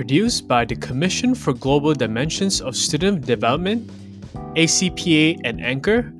[0.00, 3.86] produced by the Commission for Global Dimensions of Student Development,
[4.56, 6.10] ACPA, and Anchor.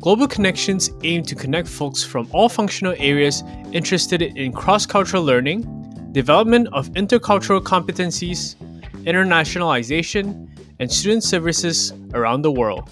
[0.00, 5.62] Global Connections aim to connect folks from all functional areas interested in cross cultural learning,
[6.10, 8.56] development of intercultural competencies,
[9.04, 10.48] internationalization,
[10.80, 12.90] and student services around the world.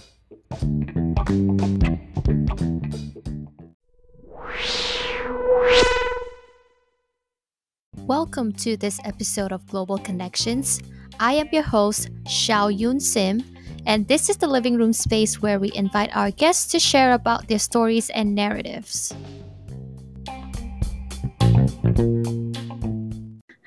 [8.06, 10.80] Welcome to this episode of Global Connections.
[11.18, 13.42] I am your host, Xiao Yun Sim,
[13.84, 17.48] and this is the living room space where we invite our guests to share about
[17.48, 19.12] their stories and narratives.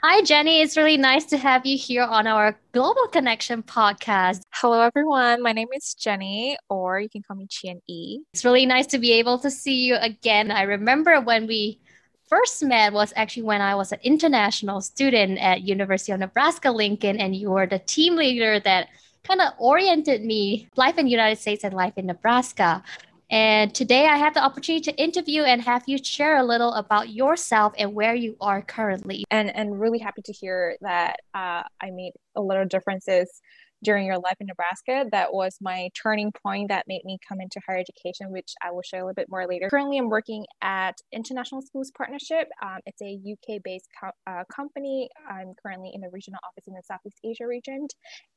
[0.01, 0.61] Hi, Jenny.
[0.61, 4.39] It's really nice to have you here on our Global Connection podcast.
[4.53, 5.43] Hello, everyone.
[5.43, 8.19] My name is Jenny, or you can call me Chien E.
[8.33, 10.49] It's really nice to be able to see you again.
[10.49, 11.81] I remember when we
[12.29, 17.17] first met was actually when I was an international student at University of Nebraska Lincoln,
[17.17, 18.87] and you were the team leader that
[19.23, 22.83] kind of oriented me life in the United States and life in Nebraska.
[23.31, 27.09] And today I have the opportunity to interview and have you share a little about
[27.09, 29.23] yourself and where you are currently.
[29.29, 33.41] And and really happy to hear that uh, I made a little differences
[33.83, 37.59] during your life in Nebraska that was my turning point that made me come into
[37.67, 39.69] higher education, which I will share a little bit more later.
[39.69, 42.47] Currently, I'm working at International Schools Partnership.
[42.61, 45.09] Um, it's a UK based co- uh, company.
[45.29, 47.87] I'm currently in the regional office in the Southeast Asia region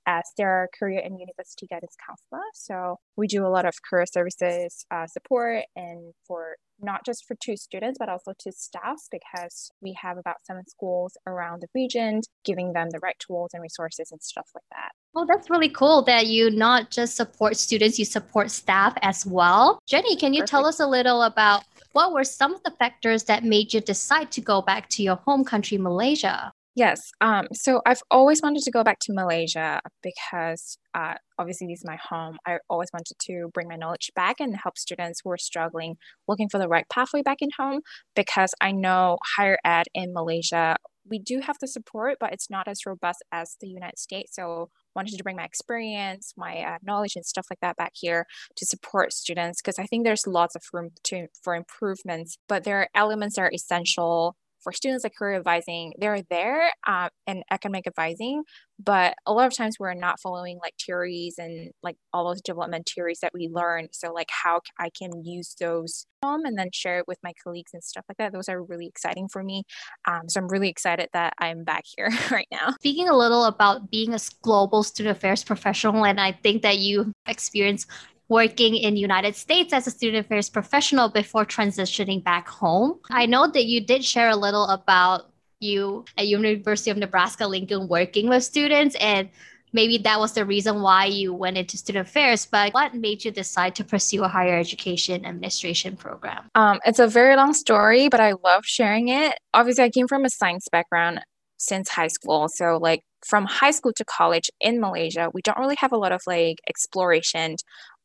[0.06, 2.42] as their career and university guidance counselor.
[2.54, 7.36] So we do a lot of career services uh, support and for not just for
[7.42, 12.20] two students, but also to staffs because we have about seven schools around the region,
[12.44, 14.92] giving them the right tools and resources and stuff like that.
[15.14, 19.78] Oh, that's really cool that you not just support students, you support staff as well.
[19.86, 20.50] Jenny, can you Perfect.
[20.50, 24.30] tell us a little about what were some of the factors that made you decide
[24.32, 26.52] to go back to your home country, Malaysia?
[26.74, 27.10] Yes.
[27.20, 31.84] Um, so I've always wanted to go back to Malaysia because uh, obviously this is
[31.84, 32.38] my home.
[32.46, 35.96] I always wanted to bring my knowledge back and help students who are struggling,
[36.26, 37.80] looking for the right pathway back in home.
[38.16, 42.68] Because I know higher ed in Malaysia, we do have the support, but it's not
[42.68, 44.34] as robust as the United States.
[44.34, 48.24] So wanted to bring my experience, my uh, knowledge, and stuff like that back here
[48.56, 52.38] to support students because I think there's lots of room to for improvements.
[52.48, 57.08] But there are elements that are essential for students like career advising, they're there uh,
[57.26, 58.44] in academic advising,
[58.82, 62.90] but a lot of times we're not following like theories and like all those development
[62.92, 63.88] theories that we learn.
[63.92, 67.72] So like how I can use those um, and then share it with my colleagues
[67.74, 68.32] and stuff like that.
[68.32, 69.64] Those are really exciting for me.
[70.06, 72.70] Um, so I'm really excited that I'm back here right now.
[72.80, 77.12] Speaking a little about being a global student affairs professional, and I think that you
[77.26, 77.86] experience
[78.32, 82.98] working in United States as a student affairs professional before transitioning back home.
[83.10, 87.88] I know that you did share a little about you at University of Nebraska Lincoln
[87.88, 89.28] working with students and
[89.74, 93.30] maybe that was the reason why you went into student affairs but what made you
[93.30, 96.50] decide to pursue a higher education administration program?
[96.54, 99.34] Um, it's a very long story but i love sharing it.
[99.52, 101.20] Obviously i came from a science background
[101.58, 102.48] since high school.
[102.48, 106.12] So like from high school to college in Malaysia, we don't really have a lot
[106.12, 107.56] of like exploration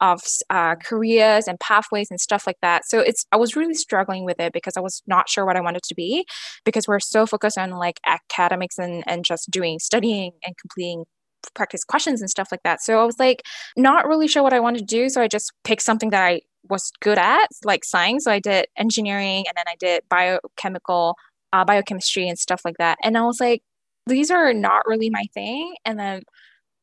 [0.01, 2.87] of uh, careers and pathways and stuff like that.
[2.87, 5.61] So it's I was really struggling with it because I was not sure what I
[5.61, 6.25] wanted to be
[6.65, 11.05] because we're so focused on like academics and and just doing studying and completing
[11.53, 12.81] practice questions and stuff like that.
[12.81, 13.43] So I was like
[13.75, 15.09] not really sure what I wanted to do.
[15.09, 18.25] So I just picked something that I was good at, like science.
[18.25, 21.15] So I did engineering and then I did biochemical,
[21.53, 22.97] uh, biochemistry and stuff like that.
[23.03, 23.61] And I was like,
[24.05, 25.75] these are not really my thing.
[25.85, 26.21] And then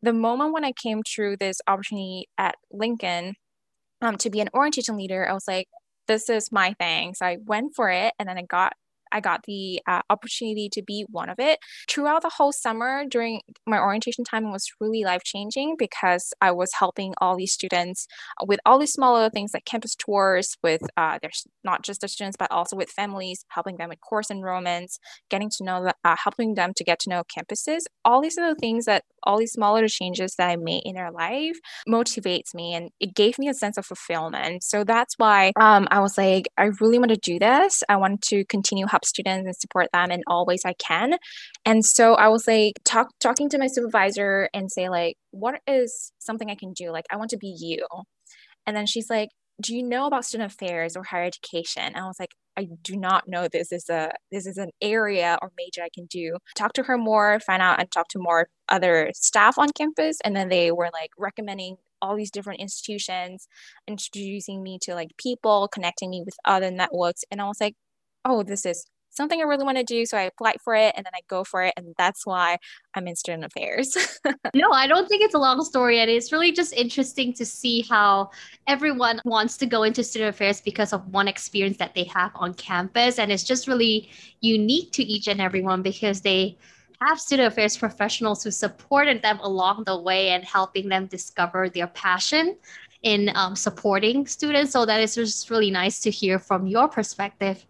[0.05, 3.35] the moment when I came through this opportunity at Lincoln
[4.03, 5.67] um, to be an orientation leader, I was like,
[6.07, 7.15] this is my thing.
[7.15, 8.75] So I went for it and then I got
[9.15, 11.59] I got the uh, opportunity to be one of it.
[11.89, 16.71] Throughout the whole summer during my orientation time, was really life changing because I was
[16.79, 18.07] helping all these students
[18.47, 22.37] with all these smaller things like campus tours with uh, there's not just the students
[22.39, 24.99] but also with families, helping them with course enrollments,
[25.31, 27.81] getting to know, uh, helping them to get to know campuses.
[28.05, 31.57] All these the things that all these smaller changes that I made in their life
[31.89, 34.63] motivates me and it gave me a sense of fulfillment.
[34.63, 37.83] So that's why um, I was like, I really want to do this.
[37.89, 41.15] I want to continue students and support them in all ways I can.
[41.65, 46.13] And so I was like talk talking to my supervisor and say like, what is
[46.19, 46.91] something I can do?
[46.91, 47.87] Like I want to be you.
[48.67, 49.29] And then she's like,
[49.63, 51.83] do you know about student affairs or higher education?
[51.83, 55.39] And I was like, I do not know this is a this is an area
[55.43, 56.37] or major I can do.
[56.57, 60.19] Talk to her more, find out and talk to more other staff on campus.
[60.25, 63.49] And then they were like recommending all these different institutions,
[63.89, 67.23] introducing me to like people, connecting me with other networks.
[67.31, 67.75] And I was like,
[68.25, 68.85] oh, this is
[69.17, 70.05] something I really want to do.
[70.07, 71.75] So I applied for it and then I go for it.
[71.77, 72.59] And that's why
[72.95, 73.97] I'm in student affairs.
[74.55, 76.01] no, I don't think it's a long story.
[76.01, 78.31] And it's really just interesting to see how
[78.67, 82.55] everyone wants to go into student affairs because of one experience that they have on
[82.55, 83.19] campus.
[83.19, 86.57] And it's just really unique to each and everyone because they
[87.01, 91.89] have student affairs professionals who supported them along the way and helping them discover their
[91.89, 92.57] passion
[93.03, 94.73] in um, supporting students.
[94.73, 97.65] So that is just really nice to hear from your perspective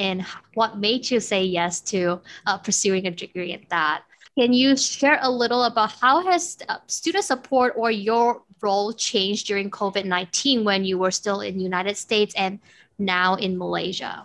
[0.00, 0.24] in
[0.54, 4.02] what made you say yes to uh, pursuing a degree in that.
[4.38, 9.46] Can you share a little about how has uh, student support or your role changed
[9.46, 12.58] during COVID-19 when you were still in United States and
[12.98, 14.24] now in Malaysia?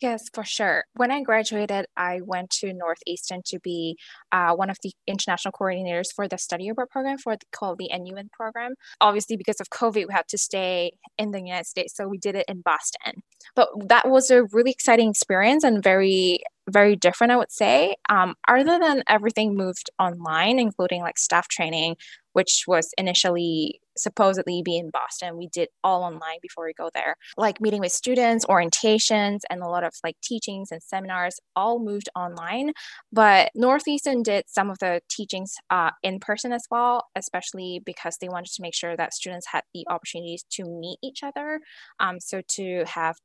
[0.00, 0.84] Yes, for sure.
[0.94, 3.98] When I graduated, I went to Northeastern to be
[4.32, 7.90] uh, one of the international coordinators for the study abroad program for the, called the
[7.92, 8.74] NUin program.
[9.02, 12.34] Obviously, because of COVID, we had to stay in the United States, so we did
[12.34, 13.22] it in Boston.
[13.54, 17.96] But that was a really exciting experience and very very different, I would say.
[18.08, 21.96] Um, other than everything moved online, including like staff training,
[22.32, 25.36] which was initially supposedly be in Boston.
[25.36, 29.68] We did all online before we go there, like meeting with students, orientations, and a
[29.68, 32.72] lot of like teachings and seminars all moved online.
[33.12, 38.28] But Northeastern did some of the teachings uh, in person as well, especially because they
[38.28, 41.60] wanted to make sure that students had the opportunities to meet each other.
[41.98, 43.16] Um, so to have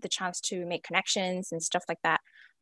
[0.00, 2.20] the chance to make connections and stuff like that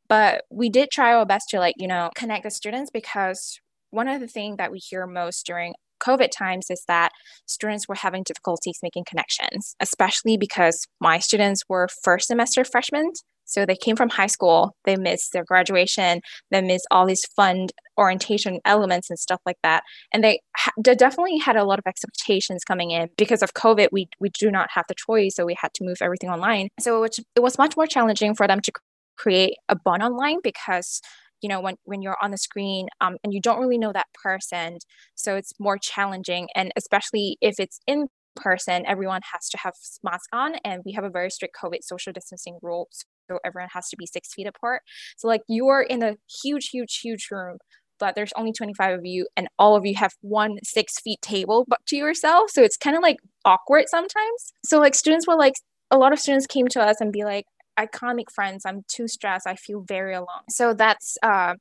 [0.08, 3.58] but we did try our best to like you know connect the students because
[3.90, 7.10] one of the things that we hear most during COVID times is that
[7.46, 13.12] students were having difficulties making connections, especially because my students were first semester freshmen.
[13.44, 16.20] So they came from high school, they missed their graduation,
[16.50, 17.66] they missed all these fun
[17.99, 19.82] orientation elements and stuff like that.
[20.12, 23.88] And they, ha- they definitely had a lot of expectations coming in because of COVID.
[23.93, 26.69] We we do not have the choice, so we had to move everything online.
[26.81, 28.72] So it, it was much more challenging for them to
[29.19, 31.00] create a bond online because
[31.42, 34.06] you know when when you're on the screen um, and you don't really know that
[34.22, 34.78] person
[35.14, 40.28] so it's more challenging and especially if it's in person everyone has to have masks
[40.32, 42.88] on and we have a very strict covid social distancing rule
[43.32, 44.82] so everyone has to be six feet apart.
[45.16, 47.58] So like you are in a huge huge huge room
[47.98, 51.64] but there's only 25 of you and all of you have one six feet table
[51.68, 54.52] but to yourself so it's kind of like awkward sometimes.
[54.64, 55.54] So like students were like
[55.90, 57.44] a lot of students came to us and be like
[57.76, 58.64] I can't make friends.
[58.66, 59.46] I'm too stressed.
[59.46, 60.44] I feel very alone.
[60.50, 61.54] So that's uh,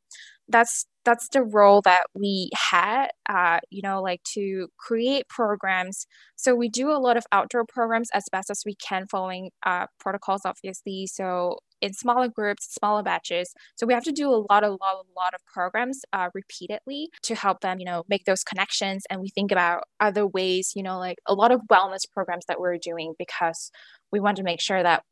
[0.47, 3.07] that's that's the role that we had.
[3.27, 6.05] Uh, you know, like to create programs.
[6.35, 9.87] So we do a lot of outdoor programs as best as we can, following uh,
[9.99, 11.07] protocols, obviously.
[11.07, 13.53] So in smaller groups, smaller batches.
[13.75, 17.09] So we have to do a lot, a lot, a lot of programs uh, repeatedly
[17.23, 19.03] to help them, you know, make those connections.
[19.09, 22.59] And we think about other ways, you know, like a lot of wellness programs that
[22.59, 23.71] we're doing because
[24.11, 25.03] we want to make sure that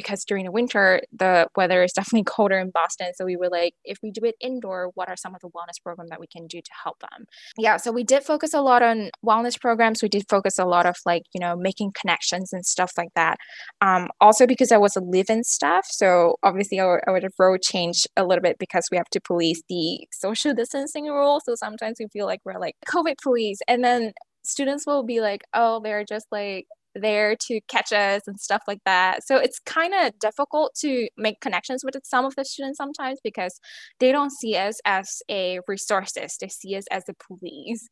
[0.00, 3.12] because during the winter the weather is definitely colder in boston.
[3.14, 5.82] So we were like if we do it indoor what are some of the wellness
[5.82, 7.26] programs that we can do to help them?
[7.56, 10.02] Yeah so we did focus a lot on wellness programs.
[10.02, 13.36] We did focus a lot of like you know making connections and stuff like that.
[13.80, 18.24] Um, also because i was a live-in staff so obviously our, our role changed a
[18.24, 22.26] little bit because we have to police the social distancing rule so sometimes we feel
[22.26, 23.58] like we're like covid police.
[23.68, 24.12] And then
[24.42, 26.66] students will be like oh they're just like
[27.00, 29.26] there to catch us and stuff like that.
[29.26, 33.60] So it's kind of difficult to make connections with some of the students sometimes because
[34.00, 36.36] they don't see us as a resources.
[36.40, 37.88] They see us as a police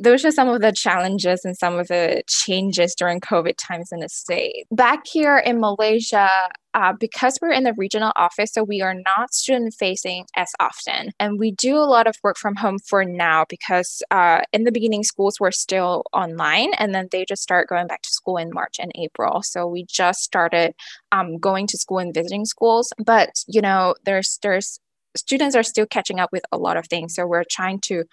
[0.00, 4.00] those are some of the challenges and some of the changes during COVID times in
[4.00, 4.66] the state.
[4.70, 6.28] Back here in Malaysia,
[6.72, 11.10] uh, because we're in the regional office, so we are not student facing as often.
[11.18, 14.72] And we do a lot of work from home for now because uh, in the
[14.72, 18.50] beginning, schools were still online and then they just start going back to school in
[18.52, 19.42] March and April.
[19.42, 20.74] So we just started
[21.12, 22.92] um, going to school and visiting schools.
[23.04, 24.78] But, you know, there's, there's,
[25.16, 27.14] students are still catching up with a lot of things.
[27.16, 28.04] So we're trying to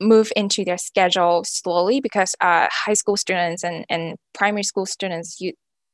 [0.00, 5.40] move into their schedule slowly because uh, high school students and, and primary school students
[5.40, 5.52] you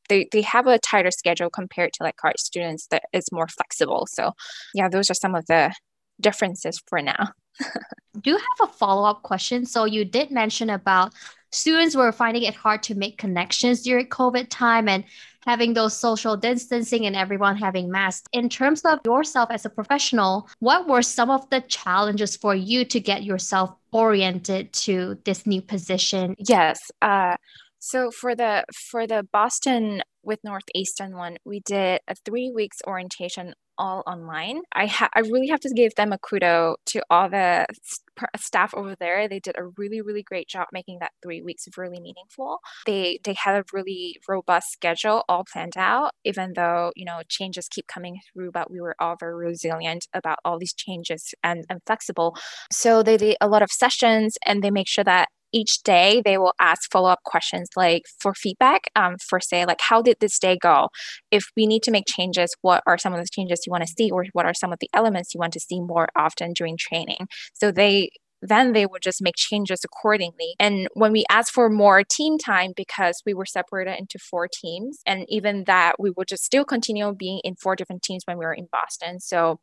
[0.09, 4.07] they, they have a tighter schedule compared to like college students that is more flexible.
[4.09, 4.33] So
[4.75, 5.75] yeah those are some of the
[6.21, 7.33] differences for now.
[8.21, 9.67] Do you have a follow-up question.
[9.67, 11.13] So you did mention about
[11.53, 15.05] students were finding it hard to make connections during covid time and
[15.47, 18.26] having those social distancing and everyone having masks.
[18.33, 22.85] In terms of yourself as a professional, what were some of the challenges for you
[22.85, 26.35] to get yourself oriented to this new position?
[26.38, 26.79] Yes.
[27.00, 27.37] Uh,
[27.79, 33.55] so for the for the Boston with Northeastern one, we did a three weeks orientation
[33.78, 34.62] all online.
[34.73, 38.02] I ha- I really have to give them a kudo to all the st-
[38.37, 39.28] staff over there.
[39.28, 42.59] They did a really really great job making that three weeks really meaningful.
[42.87, 46.12] They they had a really robust schedule all planned out.
[46.25, 50.38] Even though you know changes keep coming through, but we were all very resilient about
[50.45, 52.37] all these changes and and flexible.
[52.73, 56.37] So they did a lot of sessions and they make sure that each day they
[56.37, 60.57] will ask follow-up questions like for feedback um, for say like how did this day
[60.61, 60.89] go
[61.31, 63.95] if we need to make changes what are some of the changes you want to
[63.97, 66.77] see or what are some of the elements you want to see more often during
[66.77, 68.11] training so they
[68.43, 70.55] then they would just make changes accordingly.
[70.61, 75.01] And when we asked for more team time, because we were separated into four teams,
[75.07, 78.45] and even that, we would just still continue being in four different teams when we
[78.45, 79.21] were in Boston.
[79.21, 79.59] So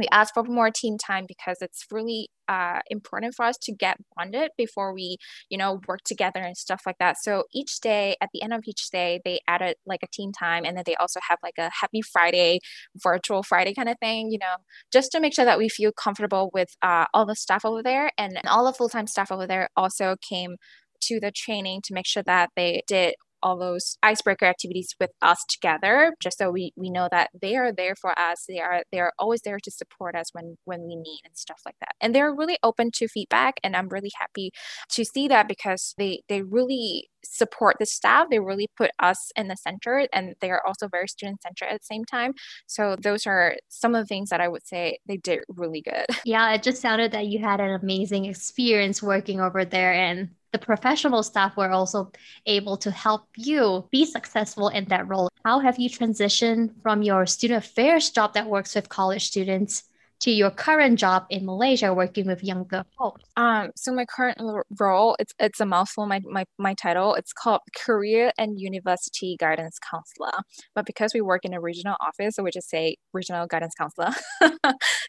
[0.00, 3.96] we asked for more team time because it's really uh, important for us to get
[4.16, 7.16] bonded before we you know work together and stuff like that.
[7.22, 10.64] So each day at the end of each day they added like a team time
[10.64, 12.58] and then they also have like a happy friday
[12.96, 14.56] virtual friday kind of thing you know
[14.92, 18.10] just to make sure that we feel comfortable with uh, all the staff over there.
[18.18, 20.56] And all the full-time staff over there also came
[21.02, 25.44] to the training to make sure that they did all those icebreaker activities with us
[25.48, 28.44] together just so we we know that they are there for us.
[28.48, 31.60] They are they are always there to support us when when we need and stuff
[31.64, 31.94] like that.
[32.00, 34.50] And they're really open to feedback and i'm really happy
[34.90, 38.28] to see that because they they really support the staff.
[38.30, 41.80] They really put us in the center and they are also very student centered at
[41.80, 42.32] the same time.
[42.66, 46.06] So those are some of the things that i would say they did really good.
[46.24, 50.58] Yeah it just sounded that you had an amazing experience working over there and the
[50.58, 52.10] professional staff were also
[52.46, 55.28] able to help you be successful in that role.
[55.44, 59.84] How have you transitioned from your student affairs job that works with college students
[60.20, 63.22] to your current job in Malaysia working with younger folks?
[63.36, 64.38] Um, so my current
[64.78, 66.06] role, it's it's a mouthful.
[66.06, 70.42] My my my title, it's called Career and University Guidance Counselor.
[70.74, 74.10] But because we work in a regional office, so we just say regional guidance counselor,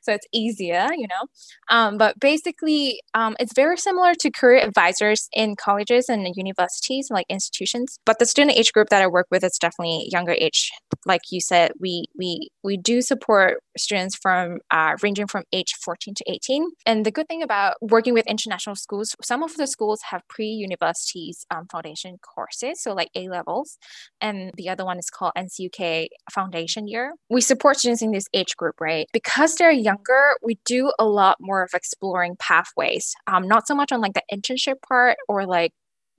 [0.02, 1.28] so it's easier, you know.
[1.70, 7.26] Um, but basically, um, it's very similar to career advisors in colleges and universities, like
[7.30, 8.00] institutions.
[8.06, 10.72] But the student age group that I work with is definitely younger age.
[11.06, 16.14] Like you said, we we we do support students from uh, ranging from age 14
[16.16, 16.70] to 18.
[16.86, 21.46] And the good thing about working with international schools, some of the schools have pre-universities
[21.52, 23.78] um, foundation courses, so like A levels,
[24.20, 27.14] and the other one is called NCUK Foundation Year.
[27.30, 29.08] We support students in this age group, right?
[29.14, 33.92] Because they're younger, we do a lot more of exploring pathways, um, not so much
[33.92, 35.74] on like the internship part or like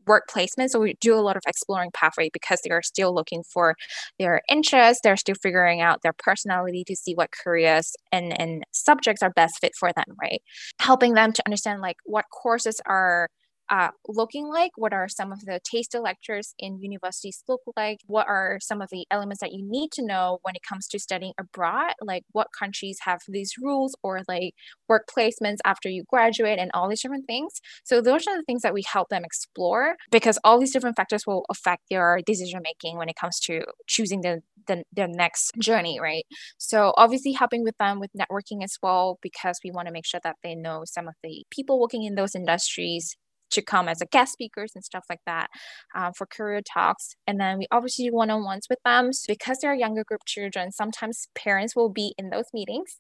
[0.07, 0.71] work placement.
[0.71, 3.75] So we do a lot of exploring pathway because they are still looking for
[4.19, 5.01] their interests.
[5.03, 9.55] They're still figuring out their personality to see what careers and, and subjects are best
[9.61, 10.43] fit for them, right?
[10.81, 13.29] Helping them to understand like what courses are
[13.73, 14.73] uh, looking like?
[14.77, 18.01] What are some of the taster lectures in universities look like?
[18.07, 20.99] What are some of the elements that you need to know when it comes to
[20.99, 21.95] studying abroad?
[22.03, 24.53] Like what countries have these rules or like
[24.91, 27.63] work placements after you graduate and all these different things.
[27.83, 31.27] So those are the things that we help them explore because all these different factors
[31.27, 35.99] will affect their decision making when it comes to choosing the, the their next journey,
[35.99, 36.27] right?
[36.59, 40.21] So obviously helping with them with networking as well because we want to make sure
[40.23, 43.17] that they know some of the people working in those industries
[43.53, 45.49] to come as a guest speakers and stuff like that
[45.95, 47.15] uh, for career talks.
[47.27, 49.13] And then we obviously do one-on-ones with them.
[49.13, 52.99] So because they're younger group children, sometimes parents will be in those meetings.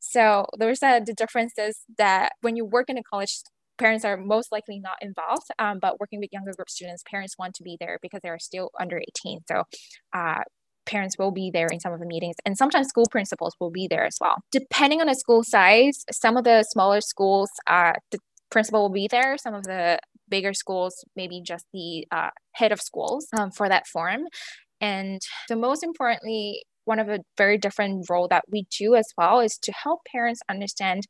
[0.00, 3.42] So there's a, the differences that when you work in a college
[3.78, 7.54] parents are most likely not involved um, but working with younger group students parents want
[7.54, 9.64] to be there because they are still under 18 so
[10.12, 10.42] uh,
[10.86, 13.88] parents will be there in some of the meetings and sometimes school principals will be
[13.88, 18.18] there as well depending on the school size some of the smaller schools uh, the
[18.54, 19.36] principal will be there.
[19.36, 23.86] Some of the bigger schools, maybe just the uh, head of schools um, for that
[23.86, 24.22] forum.
[24.80, 25.20] And
[25.50, 29.58] the most importantly, one of a very different role that we do as well is
[29.66, 31.00] to help parents understand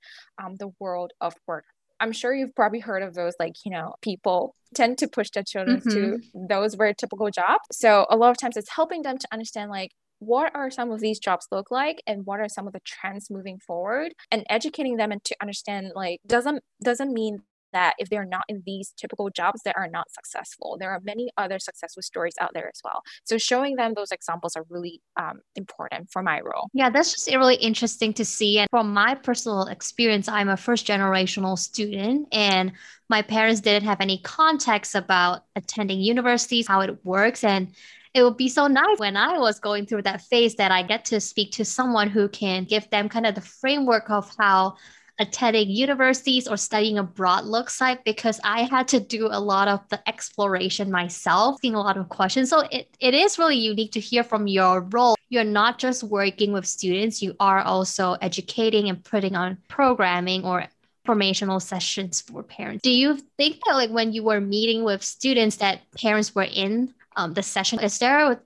[0.40, 1.64] um, the world of work.
[2.00, 5.44] I'm sure you've probably heard of those, like, you know, people tend to push their
[5.46, 5.90] children mm-hmm.
[5.90, 7.64] to those very typical jobs.
[7.72, 11.00] So a lot of times it's helping them to understand, like, what are some of
[11.00, 14.12] these jobs look like and what are some of the trends moving forward?
[14.30, 17.40] And educating them and to understand like doesn't doesn't mean
[17.72, 20.76] that if they're not in these typical jobs they are not successful.
[20.78, 23.02] There are many other successful stories out there as well.
[23.24, 26.68] So showing them those examples are really um, important for my role.
[26.72, 28.58] Yeah that's just really interesting to see.
[28.60, 32.72] And from my personal experience i'm a first generational student and
[33.10, 37.74] my parents didn't have any context about attending universities how it works and
[38.14, 41.04] it would be so nice when I was going through that phase that I get
[41.06, 44.76] to speak to someone who can give them kind of the framework of how
[45.18, 49.80] attending universities or studying abroad looks like because I had to do a lot of
[49.88, 52.50] the exploration myself, asking a lot of questions.
[52.50, 55.16] So it, it is really unique to hear from your role.
[55.28, 60.66] You're not just working with students, you are also educating and putting on programming or
[61.04, 62.82] informational sessions for parents.
[62.82, 66.94] Do you think that like when you were meeting with students that parents were in
[67.16, 68.40] um, the session, is there a,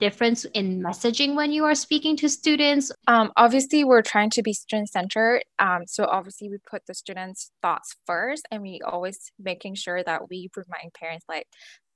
[0.00, 2.90] difference in messaging when you are speaking to students?
[3.08, 5.42] Um, obviously, we're trying to be student centered.
[5.58, 10.30] Um, so obviously, we put the students' thoughts first, and we always making sure that
[10.30, 11.46] we remind parents like,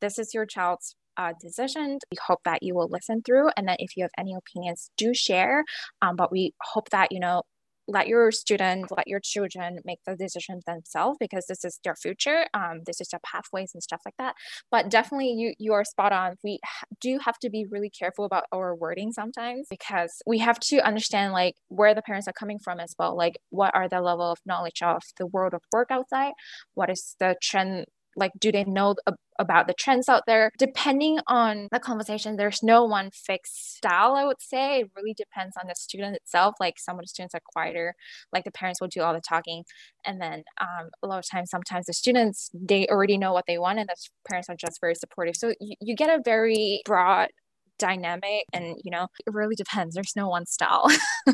[0.03, 1.99] this is your child's uh, decision.
[2.13, 5.15] We hope that you will listen through, and then if you have any opinions, do
[5.15, 5.65] share.
[6.03, 7.45] Um, but we hope that you know
[7.89, 12.47] let your students, let your children make the decisions themselves because this is their future.
[12.55, 14.35] Um, this is their pathways and stuff like that.
[14.71, 16.37] But definitely, you you are spot on.
[16.45, 16.61] We
[17.01, 21.33] do have to be really careful about our wording sometimes because we have to understand
[21.33, 23.17] like where the parents are coming from as well.
[23.17, 26.33] Like what are the level of knowledge of the world of work outside?
[26.75, 28.95] What is the trend like do they know
[29.39, 30.51] about the trends out there?
[30.59, 34.81] Depending on the conversation there's no one fixed style i would say.
[34.81, 36.55] It really depends on the student itself.
[36.61, 37.95] Like some of the students are quieter
[38.33, 39.65] like the parents will do all the talking.
[40.05, 43.59] And then um, a lot of times sometimes the students they already know what they
[43.59, 43.97] want and the
[44.29, 45.37] parents are just very supportive.
[45.37, 47.29] So you, you get a very broad
[47.79, 49.95] dynamic and you know it really depends.
[49.95, 50.89] There's no one style.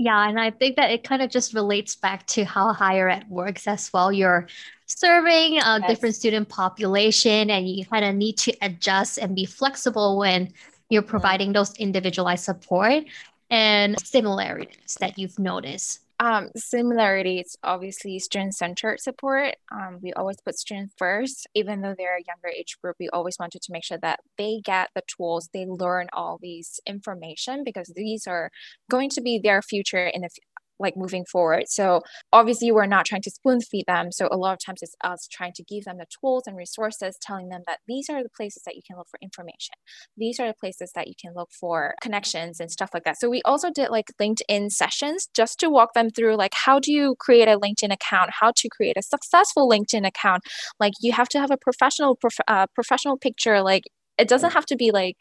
[0.00, 3.24] Yeah, and I think that it kind of just relates back to how higher ed
[3.28, 4.12] works as well.
[4.12, 4.46] You're
[4.88, 5.88] serving a yes.
[5.88, 10.52] different student population, and you kind of need to adjust and be flexible when
[10.90, 11.10] you're mm-hmm.
[11.10, 13.04] providing those individualized support
[13.50, 16.00] and similarities that you've noticed.
[16.20, 19.54] Um, similarities, obviously, student centered support.
[19.70, 22.96] Um, we always put students first, even though they're a younger age group.
[22.98, 26.80] We always wanted to make sure that they get the tools, they learn all these
[26.86, 28.50] information because these are
[28.90, 30.30] going to be their future in the
[30.78, 31.64] like moving forward.
[31.68, 34.12] So obviously we're not trying to spoon feed them.
[34.12, 37.16] So a lot of times it's us trying to give them the tools and resources,
[37.20, 39.74] telling them that these are the places that you can look for information.
[40.16, 43.18] These are the places that you can look for connections and stuff like that.
[43.18, 46.92] So we also did like LinkedIn sessions just to walk them through like how do
[46.92, 50.42] you create a LinkedIn account, how to create a successful LinkedIn account.
[50.78, 53.62] Like you have to have a professional prof- uh, professional picture.
[53.62, 53.84] Like
[54.18, 55.16] it doesn't have to be like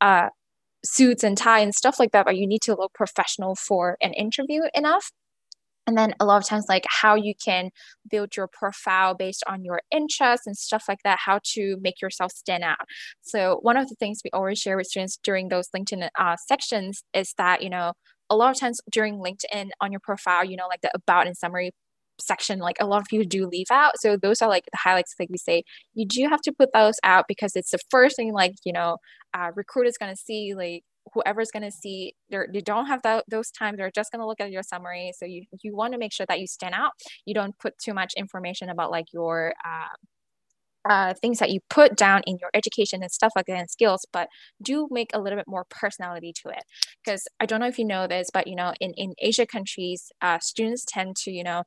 [0.00, 0.28] uh,
[0.86, 4.12] suits and tie and stuff like that, but you need to look professional for an
[4.12, 5.10] interview enough.
[5.86, 7.70] And then a lot of times, like how you can
[8.10, 12.32] build your profile based on your interests and stuff like that, how to make yourself
[12.32, 12.78] stand out.
[13.22, 17.04] So, one of the things we always share with students during those LinkedIn uh, sections
[17.14, 17.92] is that, you know,
[18.28, 21.36] a lot of times during LinkedIn on your profile, you know, like the about and
[21.36, 21.70] summary
[22.20, 23.92] section like a lot of people do leave out.
[24.00, 25.62] So those are like the highlights like we say.
[25.94, 28.98] You do have to put those out because it's the first thing like you know
[29.34, 30.82] uh, recruiters going to see like
[31.14, 34.26] whoever's going to see they're, they don't have that, those times they're just going to
[34.26, 35.12] look at your summary.
[35.16, 36.92] So you you want to make sure that you stand out.
[37.24, 39.94] You don't put too much information about like your uh,
[40.88, 44.06] uh, things that you put down in your education and stuff like that and skills,
[44.12, 44.28] but
[44.62, 46.62] do make a little bit more personality to it.
[47.04, 50.12] Because I don't know if you know this, but you know, in, in Asia countries,
[50.22, 51.64] uh, students tend to, you know,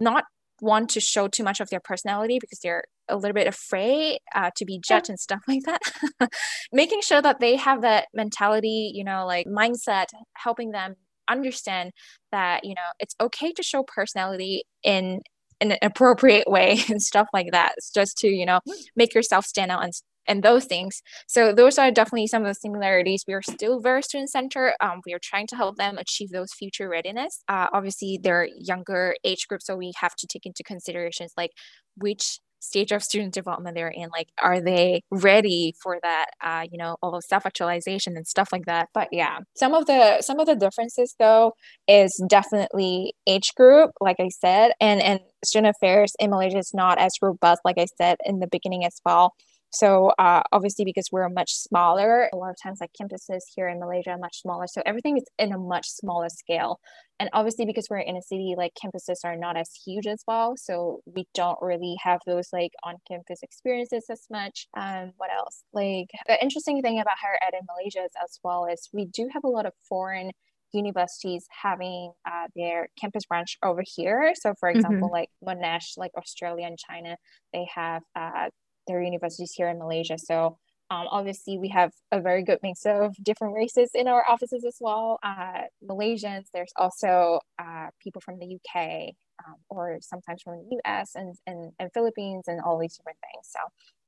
[0.00, 0.24] not
[0.60, 4.50] want to show too much of their personality because they're a little bit afraid uh,
[4.56, 5.80] to be judged and stuff like that.
[6.72, 10.96] Making sure that they have that mentality you know like mindset helping them
[11.28, 11.92] understand
[12.32, 15.20] that you know it's okay to show personality in
[15.60, 18.60] in an appropriate way and stuff like that it's just to you know
[18.94, 19.92] make yourself stand out and
[20.28, 21.02] and those things.
[21.26, 23.24] So those are definitely some of the similarities.
[23.26, 24.74] We are still very student centered.
[24.80, 27.42] Um, we are trying to help them achieve those future readiness.
[27.48, 31.52] Uh, obviously, they're younger age group, so we have to take into considerations like
[31.96, 36.78] which stage of student development they're in like are they ready for that uh you
[36.78, 40.46] know all of self-actualization and stuff like that but yeah some of the some of
[40.46, 41.52] the differences though
[41.86, 46.98] is definitely age group like i said and and student affairs in malaysia is not
[46.98, 49.34] as robust like i said in the beginning as well
[49.70, 53.78] so uh, obviously, because we're much smaller, a lot of times like campuses here in
[53.78, 54.66] Malaysia are much smaller.
[54.66, 56.80] So everything is in a much smaller scale.
[57.18, 60.54] And obviously, because we're in a city, like campuses are not as huge as well.
[60.56, 64.66] So we don't really have those like on-campus experiences as much.
[64.76, 65.62] Um, what else?
[65.72, 69.28] Like the interesting thing about higher ed in Malaysia is as well is we do
[69.32, 70.30] have a lot of foreign
[70.72, 74.32] universities having uh, their campus branch over here.
[74.34, 74.78] So, for mm-hmm.
[74.78, 75.14] example, mm-hmm.
[75.14, 77.16] like Monash, like Australia and China,
[77.52, 78.50] they have uh,
[78.86, 80.18] their universities here in Malaysia.
[80.18, 84.64] So um, obviously, we have a very good mix of different races in our offices
[84.64, 85.18] as well.
[85.22, 91.16] Uh, Malaysians, there's also uh, people from the UK um, or sometimes from the US
[91.16, 93.48] and, and, and Philippines and all these different things.
[93.50, 93.58] So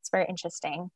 [0.01, 0.91] it's very interesting.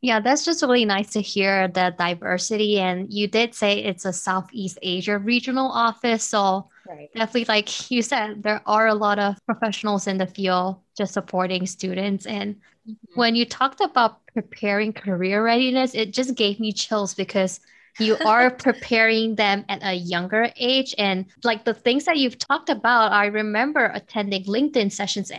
[0.00, 2.78] Yeah, that's just really nice to hear the diversity.
[2.78, 6.24] And you did say it's a Southeast Asia regional office.
[6.24, 7.10] So right.
[7.14, 11.66] definitely like you said, there are a lot of professionals in the field just supporting
[11.66, 12.26] students.
[12.26, 12.92] And mm-hmm.
[13.14, 17.60] when you talked about preparing career readiness, it just gave me chills because
[17.98, 20.94] you are preparing them at a younger age.
[20.98, 25.30] And like the things that you've talked about, I remember attending LinkedIn sessions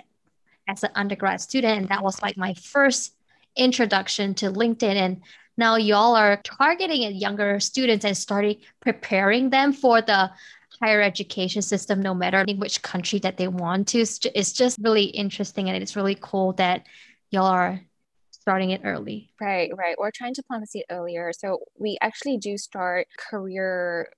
[0.67, 1.79] as an undergrad student.
[1.79, 3.13] And that was like my first
[3.55, 4.95] introduction to LinkedIn.
[4.95, 5.21] And
[5.57, 10.31] now y'all are targeting at younger students and starting preparing them for the
[10.81, 13.99] higher education system no matter in which country that they want to.
[13.99, 16.85] It's just really interesting and it's really cool that
[17.31, 17.81] y'all are
[18.31, 19.31] starting it early.
[19.41, 19.95] Right right.
[19.97, 21.31] We're trying to plant the seed earlier.
[21.37, 24.09] So we actually do start career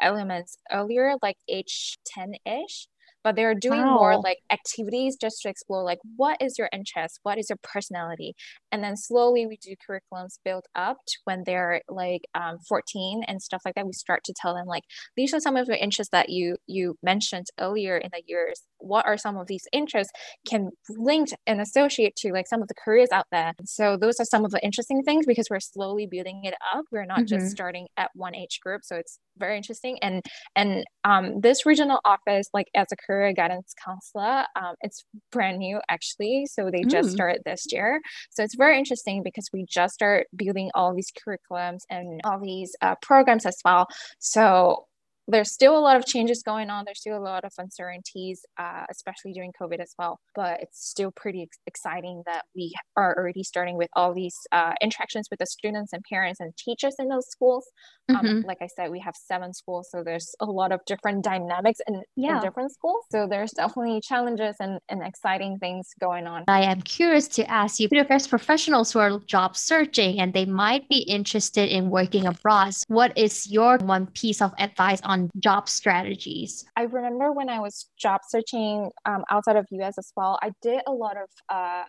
[0.00, 2.86] elements earlier like age 10ish
[3.26, 3.94] but they're doing wow.
[3.96, 7.18] more like activities just to explore like what is your interest?
[7.24, 8.36] What is your personality?
[8.70, 13.62] And then slowly we do curriculums built up when they're like um, 14 and stuff
[13.64, 14.84] like that we start to tell them like
[15.16, 18.62] these are some of the interests that you you mentioned earlier in the years.
[18.78, 20.12] What are some of these interests
[20.48, 23.54] can link and associate to like some of the careers out there?
[23.64, 26.84] So those are some of the interesting things because we're slowly building it up.
[26.92, 27.40] We're not mm-hmm.
[27.40, 29.98] just starting at one age group so it's very interesting.
[30.02, 30.22] And
[30.54, 35.80] and um, this regional office like as a career guidance counselor um, it's brand new
[35.88, 36.46] actually.
[36.46, 37.12] So they just mm.
[37.12, 38.00] started this year.
[38.30, 42.74] So it's very interesting because we just start building all these curriculums and all these
[42.82, 43.86] uh, programs as well.
[44.18, 44.86] So
[45.28, 46.84] there's still a lot of changes going on.
[46.84, 50.20] There's still a lot of uncertainties, uh, especially during COVID as well.
[50.34, 54.74] But it's still pretty ex- exciting that we are already starting with all these uh,
[54.80, 57.66] interactions with the students and parents and teachers in those schools.
[58.08, 58.26] Um, mm-hmm.
[58.26, 61.80] Um, like I said, we have seven schools, so there's a lot of different dynamics
[61.88, 62.36] in, yeah.
[62.36, 63.04] in different schools.
[63.10, 66.44] So there's definitely challenges and, and exciting things going on.
[66.46, 70.88] I am curious to ask you, there's professionals who are job searching and they might
[70.88, 72.74] be interested in working abroad.
[72.88, 76.64] What is your one piece of advice on on job strategies?
[76.76, 80.82] I remember when I was job searching um, outside of US as well, I did
[80.86, 81.84] a lot of uh,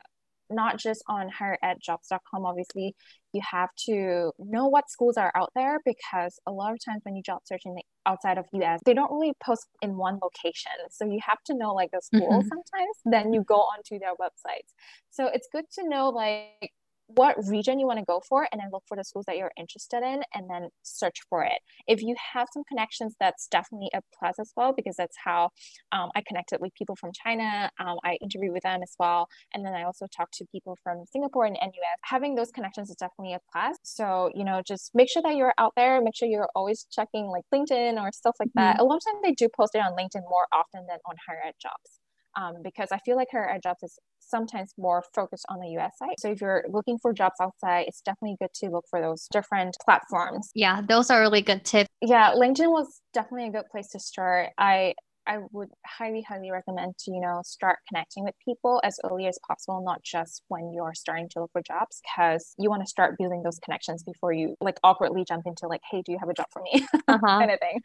[0.50, 2.96] not just on higheredjobs.com obviously
[3.34, 7.16] you have to know what schools are out there because a lot of times when
[7.16, 11.20] you job searching outside of us they don't really post in one location so you
[11.22, 12.48] have to know like the school mm-hmm.
[12.48, 14.72] sometimes then you go onto their websites
[15.10, 16.72] so it's good to know like
[17.08, 19.52] what region you want to go for and then look for the schools that you're
[19.58, 21.60] interested in and then search for it.
[21.88, 25.50] If you have some connections that's definitely a plus as well because that's how
[25.92, 29.66] um, i connected with people from china um, i interviewed with them as well and
[29.66, 33.34] then i also talked to people from singapore and nus having those connections is definitely
[33.34, 33.78] a plus.
[33.84, 37.28] So you know just make sure that you're out there make sure you're always checking
[37.28, 38.76] like linkedin or stuff like that.
[38.76, 38.82] Mm-hmm.
[38.82, 41.42] a lot of times they do post it on linkedin more often than on higher
[41.46, 41.97] ed jobs
[42.38, 46.16] um, because I feel like ed jobs is sometimes more focused on the US side.
[46.20, 49.76] So if you're looking for jobs outside, it's definitely good to look for those different
[49.84, 50.52] platforms.
[50.54, 51.90] Yeah, those are really good tips.
[52.02, 54.50] Yeah, LinkedIn was definitely a good place to start.
[54.58, 54.94] I
[55.28, 59.38] I would highly, highly recommend to, you know, start connecting with people as early as
[59.46, 63.18] possible, not just when you're starting to look for jobs, because you want to start
[63.18, 66.34] building those connections before you like awkwardly jump into like, hey, do you have a
[66.34, 66.86] job for me?
[67.08, 67.40] Uh-huh.
[67.40, 67.82] kind of thing.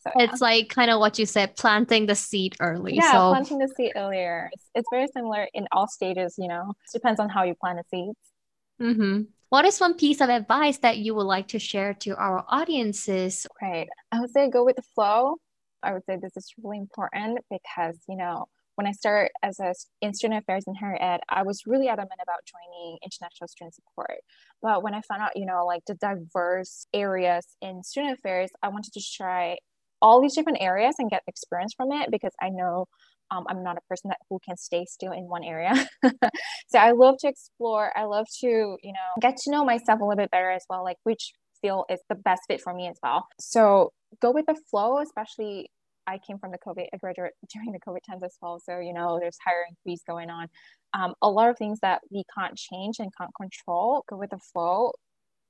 [0.00, 0.24] So, yeah.
[0.24, 2.94] It's like kind of what you said, planting the seed early.
[2.94, 3.30] Yeah, so.
[3.30, 4.50] planting the seed earlier.
[4.52, 7.78] It's, it's very similar in all stages, you know, it depends on how you plant
[7.78, 8.18] the seeds.
[8.80, 9.22] Mm-hmm.
[9.48, 13.46] What is one piece of advice that you would like to share to our audiences?
[13.62, 13.88] Right.
[14.10, 15.36] I would say go with the flow.
[15.86, 19.72] I would say this is really important because, you know, when I started as a
[20.02, 24.18] in student affairs in higher ed, I was really adamant about joining international student support.
[24.60, 28.68] But when I found out, you know, like the diverse areas in student affairs, I
[28.68, 29.56] wanted to try
[30.02, 32.86] all these different areas and get experience from it because I know
[33.30, 35.72] um, I'm not a person that who can stay still in one area.
[36.68, 37.96] so I love to explore.
[37.96, 40.84] I love to, you know, get to know myself a little bit better as well,
[40.84, 43.26] like which field is the best fit for me as well.
[43.40, 45.70] So go with the flow, especially
[46.06, 48.60] I came from the COVID, I graduated during the COVID times as well.
[48.60, 50.48] So, you know, there's hiring freeze going on.
[50.94, 54.38] Um, a lot of things that we can't change and can't control, go with the
[54.38, 54.92] flow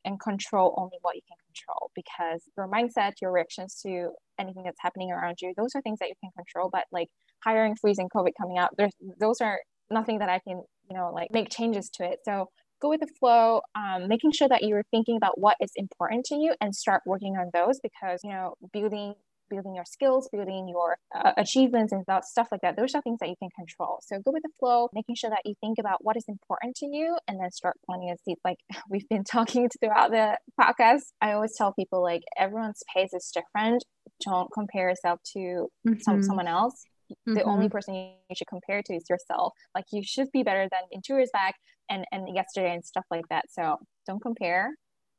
[0.04, 4.80] and control only what you can control because your mindset, your reactions to anything that's
[4.80, 6.70] happening around you, those are things that you can control.
[6.72, 7.08] But like
[7.44, 9.58] hiring freeze and COVID coming out, there's those are
[9.90, 12.20] nothing that I can, you know, like make changes to it.
[12.24, 12.48] So
[12.80, 16.36] go with the flow, um, making sure that you're thinking about what is important to
[16.36, 19.14] you and start working on those because, you know, building
[19.48, 22.76] building your skills, building your uh, achievements and stuff like that.
[22.76, 24.00] Those are things that you can control.
[24.02, 26.86] So go with the flow, making sure that you think about what is important to
[26.86, 28.38] you and then start planting a seed.
[28.44, 28.58] Like
[28.90, 33.84] we've been talking throughout the podcast, I always tell people like everyone's pace is different.
[34.24, 36.00] Don't compare yourself to mm-hmm.
[36.00, 36.84] some, someone else.
[37.24, 37.48] The mm-hmm.
[37.48, 39.52] only person you should compare to is yourself.
[39.74, 41.54] Like you should be better than in two years back
[41.88, 43.44] and, and yesterday and stuff like that.
[43.50, 44.72] So don't compare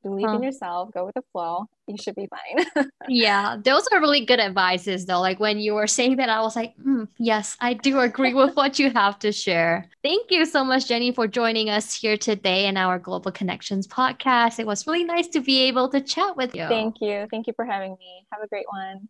[0.08, 1.66] believe in yourself, go with the flow.
[1.88, 2.88] You should be fine.
[3.08, 5.22] yeah, those are really good advices though.
[5.22, 8.56] Like when you were saying that, I was like, mm, yes, I do agree with
[8.56, 9.90] what you have to share.
[10.04, 14.60] Thank you so much, Jenny, for joining us here today in our Global Connections podcast.
[14.60, 16.68] It was really nice to be able to chat with you.
[16.68, 17.28] Thank you.
[17.32, 18.26] Thank you for having me.
[18.32, 19.08] Have a great one.